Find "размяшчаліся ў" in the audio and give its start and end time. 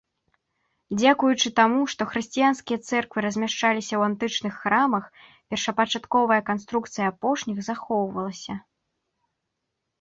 3.27-4.09